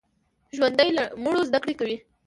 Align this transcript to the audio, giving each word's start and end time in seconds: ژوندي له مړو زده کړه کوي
ژوندي 0.55 0.89
له 0.97 1.03
مړو 1.23 1.41
زده 1.47 1.59
کړه 1.63 1.73
کوي 1.79 1.97